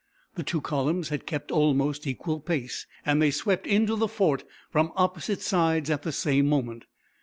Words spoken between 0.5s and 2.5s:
columns had kept almost equal